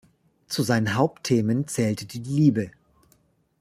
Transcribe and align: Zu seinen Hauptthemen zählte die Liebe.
Zu 0.47 0.63
seinen 0.63 0.95
Hauptthemen 0.95 1.67
zählte 1.67 2.07
die 2.07 2.17
Liebe. 2.23 2.71